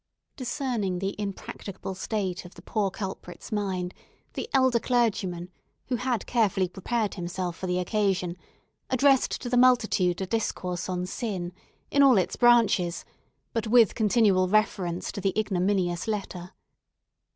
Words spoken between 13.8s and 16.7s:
continual reference to the ignominious letter.